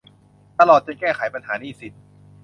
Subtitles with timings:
[0.59, 1.93] ตลอดจนแก้ไขปัญหาหนี้สิน